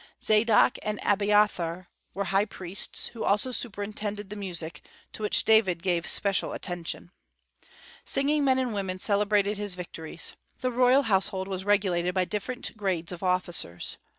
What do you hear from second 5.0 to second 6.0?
to which David